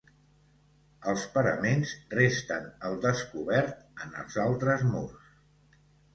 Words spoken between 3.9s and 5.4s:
en els altres murs.